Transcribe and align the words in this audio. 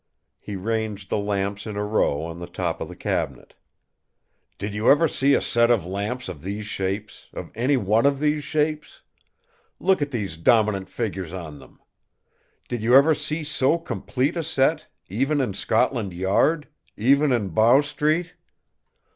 He 0.39 0.55
ranged 0.55 1.09
the 1.11 1.19
lamps 1.19 1.67
in 1.67 1.77
a 1.77 1.83
row 1.83 2.23
on 2.23 2.39
the 2.39 2.47
top 2.47 2.81
of 2.81 2.87
the 2.87 2.95
cabinet. 2.95 3.53
"Did 4.57 4.73
you 4.73 4.89
ever 4.89 5.07
see 5.07 5.35
a 5.35 5.41
set 5.41 5.69
of 5.69 5.85
lamps 5.85 6.27
of 6.27 6.41
these 6.41 6.65
shapes—of 6.65 7.51
any 7.53 7.77
one 7.77 8.07
of 8.07 8.17
these 8.17 8.43
shapes? 8.43 9.03
Look 9.79 10.01
at 10.01 10.09
these 10.09 10.37
dominant 10.37 10.89
figures 10.89 11.33
on 11.33 11.59
them! 11.59 11.79
Did 12.67 12.81
you 12.81 12.95
ever 12.95 13.13
see 13.13 13.43
so 13.43 13.77
complete 13.77 14.35
a 14.35 14.41
set—even 14.43 15.39
in 15.39 15.53
Scotland 15.53 16.13
Yard; 16.13 16.67
even 16.97 17.31
in 17.31 17.49
Bow 17.49 17.81
Street? 17.81 18.33